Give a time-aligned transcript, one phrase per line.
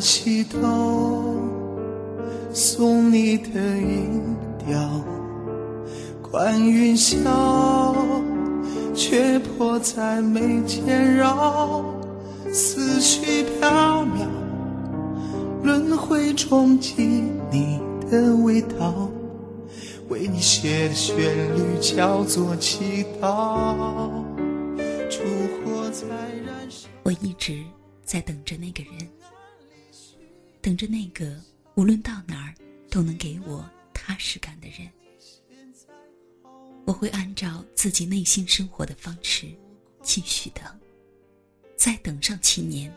[0.00, 1.36] 米拉西哆，
[2.54, 5.04] 送你的音调，
[6.22, 7.22] 观云霄，
[8.94, 11.84] 却迫在眉间绕，
[12.50, 14.26] 思绪飘渺，
[15.62, 16.94] 轮回中记
[17.50, 17.78] 你
[18.10, 19.10] 的味道，
[20.08, 21.14] 为你写的旋
[21.54, 24.08] 律叫做祈祷，
[25.10, 25.20] 烛
[25.62, 26.06] 火在
[26.46, 26.88] 燃烧。
[27.02, 27.62] 我一直
[28.02, 29.06] 在等着那个人，
[30.60, 31.40] 等着那个
[31.74, 32.54] 无论到哪儿
[32.90, 34.88] 都能给我踏实感的人。
[36.86, 39.46] 我会按照自己内心生活的方式
[40.02, 40.64] 继续等，
[41.76, 42.92] 再等上七年，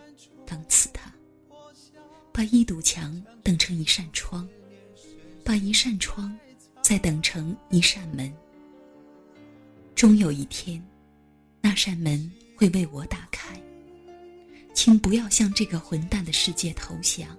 [0.45, 1.13] 等死他。
[2.31, 4.47] 把一堵墙等成一扇窗，
[5.43, 6.35] 把一扇窗
[6.81, 8.33] 再等成一扇门。
[9.93, 10.83] 终有一天，
[11.61, 13.61] 那扇门会为我打开。
[14.73, 17.37] 请不要向这个混蛋的世界投降。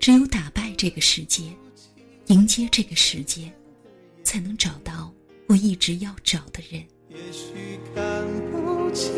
[0.00, 1.42] 只有打败这个世界，
[2.26, 3.52] 迎接这个世界，
[4.22, 5.12] 才能找到
[5.48, 6.82] 我一直要找的人。
[7.10, 9.12] 也许看不清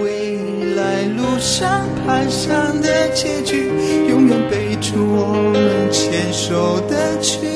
[0.00, 3.68] 未来路上蹒跚的结局，
[4.08, 7.55] 永远背住我们牵手的距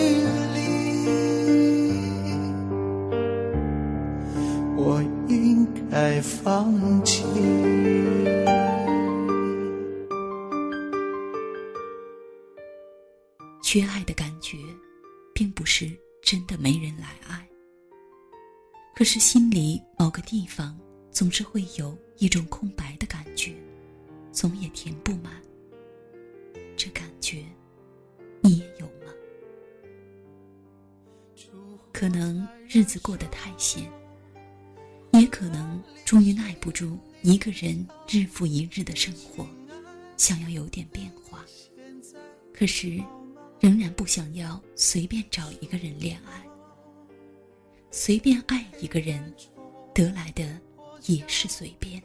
[13.72, 14.58] 缺爱的感觉，
[15.32, 17.48] 并不是真的没人来爱，
[18.96, 20.76] 可是心里某个地方
[21.12, 23.54] 总是会有一种空白的感觉，
[24.32, 25.40] 总也填不满。
[26.76, 27.44] 这感觉，
[28.40, 29.14] 你也有吗？
[31.92, 33.88] 可能日子过得太闲，
[35.12, 39.46] 也可能终于耐不住一个人日复一日的生活，
[40.16, 41.44] 想要有点变化。
[42.52, 43.00] 可是，
[43.60, 46.42] 仍然不想要随便找一个人恋爱，
[47.90, 49.22] 随便爱一个人，
[49.92, 50.58] 得来的
[51.04, 52.02] 也是随便，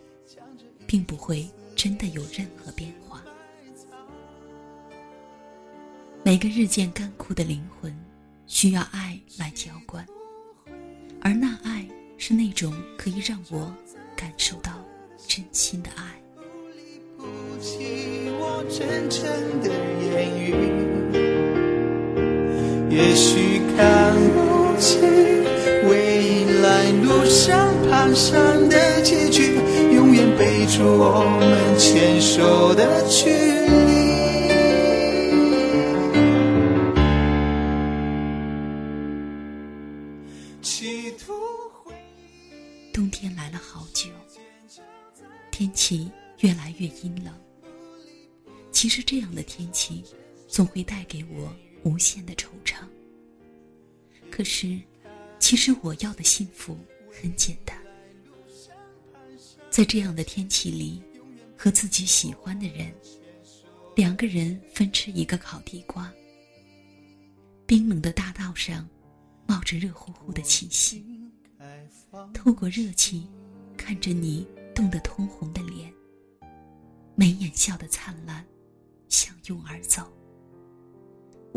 [0.86, 3.24] 并不会真的有任何变化。
[6.26, 7.98] 每个日渐干枯的灵魂，
[8.48, 10.06] 需要爱来浇灌，
[11.22, 13.74] 而那爱是那种可以让我
[14.14, 14.74] 感受到
[15.26, 16.22] 真心的爱。
[17.18, 17.26] 不
[17.62, 19.24] 起我真诚
[19.62, 19.70] 的
[20.04, 20.75] 言语，
[22.96, 25.02] 也许看不清
[25.90, 29.60] 未来路上蹒跚的结局，
[29.94, 33.76] 永远背住我们牵手的距离。
[40.62, 41.34] 企图
[41.84, 41.94] 回
[42.94, 44.10] 冬天来了好久，
[45.52, 47.34] 天气越来越阴冷。
[48.72, 50.02] 其实这样的天气，
[50.48, 51.54] 总会带给我
[51.86, 52.80] 无限的惆怅。
[54.30, 54.78] 可是，
[55.40, 56.78] 其实我要的幸福
[57.10, 57.78] 很简单，
[59.70, 61.02] 在这样的天气里，
[61.56, 62.94] 和自己喜欢的人，
[63.96, 66.12] 两个人分吃一个烤地瓜。
[67.68, 68.86] 冰冷的大道上，
[69.48, 71.06] 冒着热乎乎的气息。
[72.34, 73.28] 透过热气，
[73.78, 75.94] 看着你冻得通红的脸，
[77.16, 78.46] 眉眼笑得灿烂，
[79.08, 80.12] 相拥而走。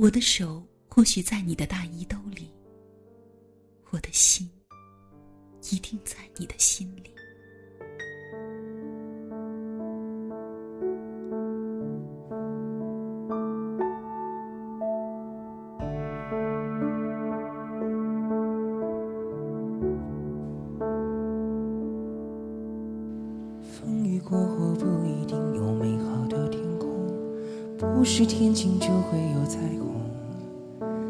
[0.00, 2.52] 我的手或许在你的大衣兜里，
[3.90, 4.48] 我的心
[5.72, 7.10] 一定在你的心里。
[23.68, 26.88] 风雨过后不一定有美好的天空，
[27.78, 29.87] 不是天晴就会有彩虹，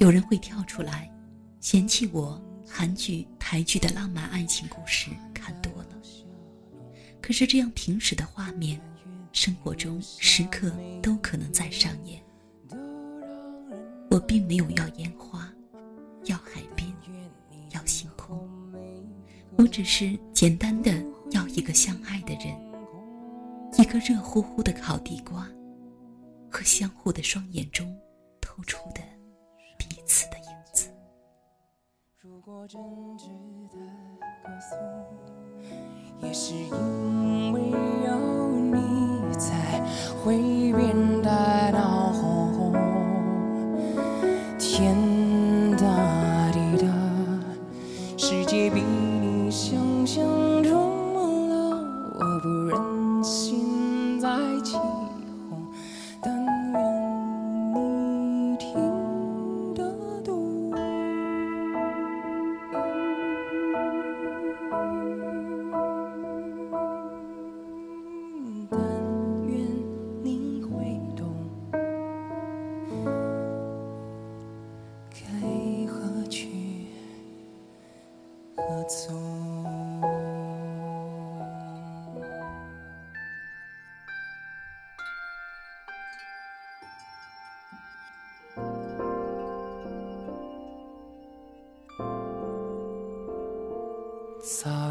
[0.00, 1.12] 有人会跳出来，
[1.60, 5.88] 嫌弃我韩剧、台剧的浪漫爱情故事看多了。
[7.20, 8.80] 可是这样平时的画面，
[9.30, 12.18] 生活中时刻都可能在上演。
[14.10, 15.52] 我并没有要烟花，
[16.24, 16.90] 要海边，
[17.74, 18.48] 要星空，
[19.58, 20.90] 我只是简单的
[21.32, 22.58] 要一个相爱的人，
[23.78, 25.46] 一个个热乎乎的烤地瓜，
[26.50, 27.94] 和相互的双眼中
[28.40, 29.02] 透出的
[32.32, 32.80] 如果真
[33.18, 33.26] 挚
[33.72, 33.76] 的
[34.44, 34.78] 歌颂，
[36.22, 37.60] 也是因为
[38.06, 38.14] 有
[38.70, 39.84] 你才，
[40.22, 42.72] 会变得闹哄哄。
[44.60, 44.96] 天
[45.76, 46.86] 大地大，
[48.16, 48.80] 世界比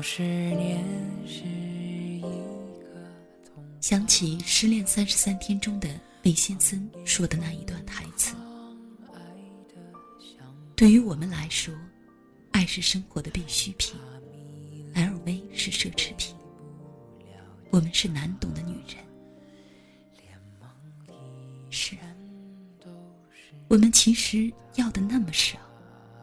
[0.02, 0.84] 十年
[1.28, 2.28] 是一个
[3.82, 5.90] 想起《失恋三十三天》中的
[6.24, 8.36] 魏先森说的那一段台词
[10.76, 11.74] ：“对于我们来说，
[12.52, 13.96] 爱是生活的必需品
[14.96, 16.36] ，LV 是奢侈品。
[17.70, 18.98] 我们是难懂的女人。
[21.70, 21.96] 是，
[23.68, 25.60] 我们其实要的那么少，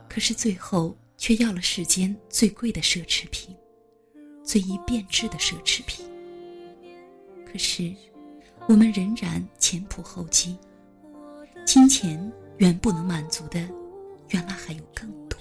[0.09, 3.55] 可是最后却要了世间最贵的奢侈品，
[4.47, 6.07] 最易变质的奢侈品。
[7.45, 7.93] 可是，
[8.69, 10.57] 我们仍然前仆后继。
[11.65, 13.59] 金钱远不能满足的，
[14.29, 15.37] 原来还有更多。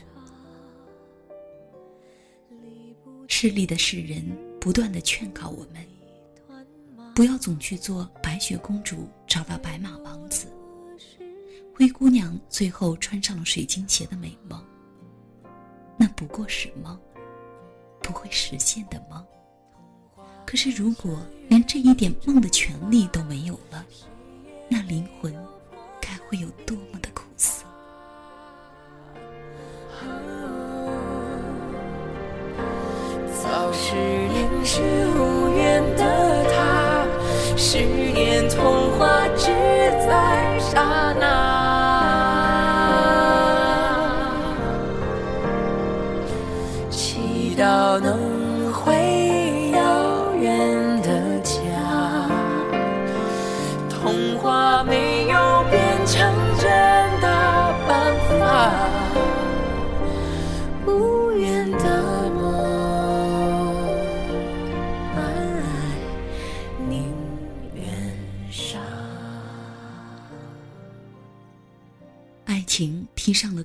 [3.28, 4.26] 势利的世人
[4.60, 5.86] 不断的劝告我们，
[7.14, 10.48] 不要总去做白雪公主找到白马王子，
[11.76, 14.60] 灰姑娘最后穿上了水晶鞋的美梦。
[15.96, 17.00] 那不过是梦，
[18.06, 19.26] 不会实现的梦。
[20.46, 21.20] 可是，如果
[21.50, 23.84] 连这一点梦的权利都没有了，
[24.70, 25.34] 那灵魂
[26.00, 27.10] 该会有多么的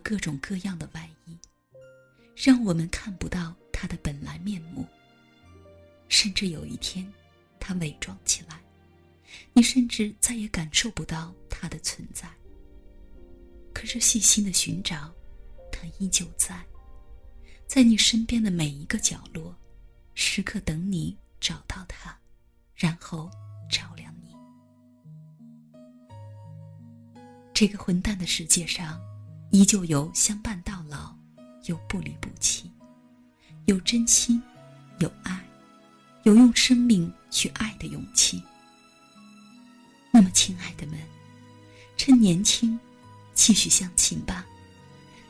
[0.01, 1.39] 各种各样的外衣，
[2.35, 4.85] 让我们看不到他的本来面目。
[6.09, 7.11] 甚至有一天，
[7.61, 8.61] 他伪装起来，
[9.53, 12.29] 你甚至再也感受不到他的存在。
[13.73, 15.15] 可是细心的寻找，
[15.71, 16.61] 他依旧在，
[17.67, 19.57] 在你身边的每一个角落，
[20.15, 22.19] 时刻等你找到他，
[22.75, 23.31] 然后
[23.71, 24.35] 照亮你。
[27.55, 29.01] 这个混蛋的世界上，
[29.51, 31.15] 依旧有相伴到老，
[31.65, 32.71] 有不离不弃，
[33.65, 34.41] 有真心，
[35.01, 35.45] 有爱，
[36.23, 38.41] 有用生命去爱的勇气。
[40.13, 40.99] 那么，亲爱的们，
[41.97, 42.79] 趁年轻，
[43.35, 44.47] 继续相亲吧。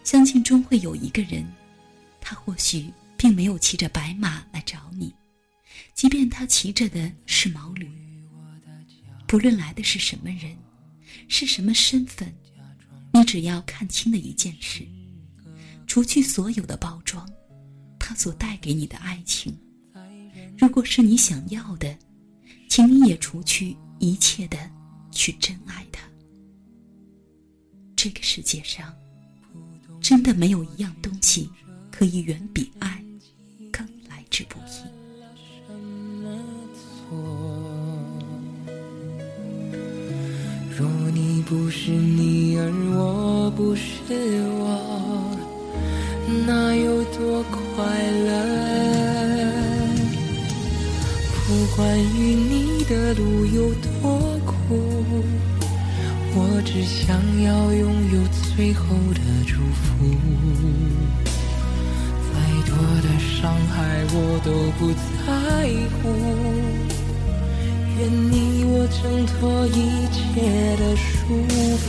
[0.05, 1.50] 相信终会有一个人，
[2.21, 5.15] 他或许并没有骑着白马来找你，
[5.95, 7.91] 即便他骑着的是毛驴。
[9.27, 10.59] 不论来的是什么人，
[11.29, 12.35] 是什么身份，
[13.30, 14.84] 只要看清了一件事：
[15.87, 17.25] 除去所有的包装，
[17.96, 19.56] 他所带给你的爱情，
[20.58, 21.96] 如果是你想要的，
[22.68, 24.58] 请你也除去一切的
[25.12, 26.02] 去真爱他。
[27.94, 28.92] 这个世界上，
[30.00, 31.49] 真的没有一样东西
[31.88, 33.00] 可以远比爱
[33.70, 34.82] 更来之不易。
[41.50, 43.83] 不是你，而我不是
[44.61, 45.37] 我，
[46.47, 47.85] 那有多快
[48.25, 48.30] 乐？
[51.49, 54.78] 不管与你的路有多苦，
[56.37, 58.23] 我只想要拥有
[58.54, 60.07] 最后的祝福。
[62.30, 62.38] 再
[62.71, 64.95] 多的伤害我都不
[65.26, 65.28] 在
[65.99, 66.10] 乎，
[69.02, 71.07] 挣脱一切的束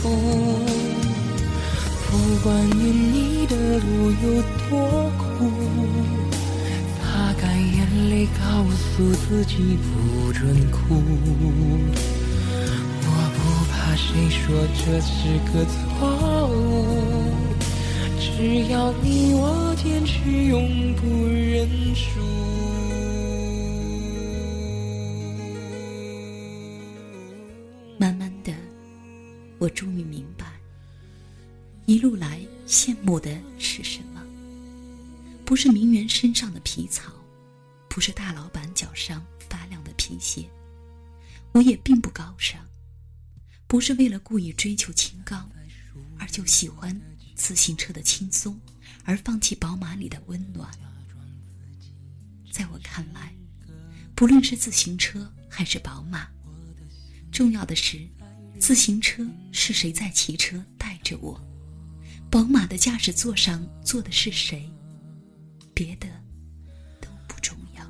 [2.08, 2.10] 不
[2.42, 3.86] 管与你的路
[4.22, 4.24] 有
[4.70, 5.20] 多苦，
[6.98, 7.76] 擦干眼
[8.08, 10.40] 泪，告诉自己不准
[10.70, 10.76] 哭。
[13.04, 13.38] 我不
[13.70, 14.40] 怕谁说
[14.78, 15.10] 这是
[15.52, 16.52] 个错误，
[18.18, 18.24] 只
[18.72, 22.20] 要你我坚持，永不认输。
[29.72, 30.60] 终于明白，
[31.86, 34.22] 一路来羡慕的是什么？
[35.44, 37.12] 不是名媛身上的皮草，
[37.88, 40.48] 不是大老板脚上发亮的皮鞋。
[41.52, 42.66] 我也并不高尚，
[43.66, 45.50] 不是为了故意追求清高，
[46.18, 46.98] 而就喜欢
[47.34, 48.58] 自行车的轻松，
[49.04, 50.70] 而放弃宝马里的温暖。
[52.50, 53.34] 在我看来，
[54.14, 56.28] 不论是自行车还是宝马，
[57.30, 58.08] 重要的是。
[58.58, 61.40] 自行车是谁在骑车带着我？
[62.30, 64.70] 宝马的驾驶座上坐的是谁？
[65.74, 66.06] 别的
[67.00, 67.84] 都不重要。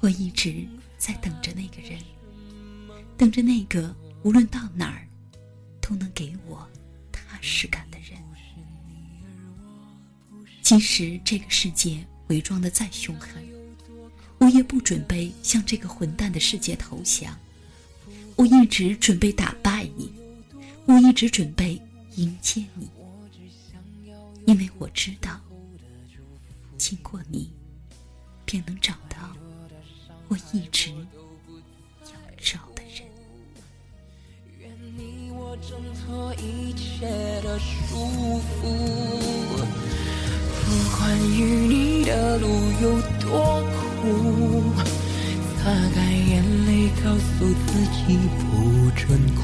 [0.00, 0.66] 我一直
[0.98, 2.00] 在等着那个人，
[3.16, 5.06] 等着那个无论到哪儿
[5.80, 6.66] 都能给我
[7.12, 8.18] 踏实感的人。
[10.62, 13.53] 即使这个世界伪装的再凶狠。
[14.38, 17.34] 我也不准备向这个混蛋的世界投降，
[18.36, 20.12] 我一直准备打败你，
[20.86, 21.80] 我一直准备
[22.16, 22.88] 迎接你，
[24.44, 25.40] 因为我知道，
[26.76, 27.50] 经过你，
[28.44, 29.16] 便能找到
[30.28, 33.02] 我一直要找的人。
[34.58, 37.06] 愿你我挣脱一切
[37.42, 37.96] 的束
[38.60, 38.62] 缚，
[40.66, 40.66] 不
[40.98, 42.46] 管与你的路
[42.82, 43.83] 有多苦。
[45.56, 45.96] 擦干
[46.28, 46.32] 眼
[46.66, 46.68] 泪，
[47.02, 47.32] 告诉
[47.66, 48.42] 自己不
[48.94, 49.02] 准
[49.34, 49.42] 哭。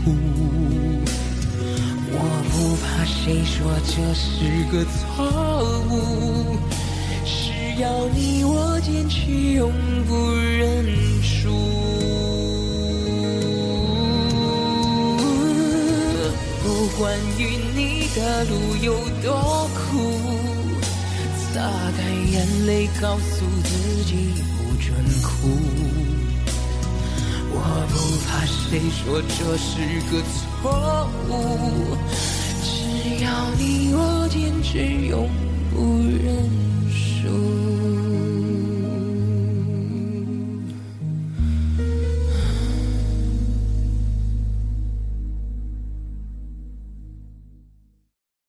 [2.12, 2.14] 我
[2.50, 4.28] 不怕谁说这是
[4.70, 4.98] 个错
[5.88, 5.92] 误，
[7.24, 7.30] 只
[7.80, 9.72] 要你我坚持，永
[10.06, 10.84] 不认
[11.22, 11.48] 输。
[16.62, 16.64] 不
[16.98, 17.40] 管与
[17.74, 17.78] 你
[18.14, 18.52] 的路
[18.82, 19.80] 有多苦，
[21.54, 21.60] 擦
[21.96, 21.98] 干
[22.30, 22.34] 眼
[22.66, 23.46] 泪，告诉
[28.70, 29.80] 谁说这是
[30.12, 30.22] 个
[30.62, 31.98] 错误，
[32.62, 35.28] 只要你我坚持，永
[35.74, 35.76] 不
[36.22, 36.48] 认
[36.88, 37.79] 输。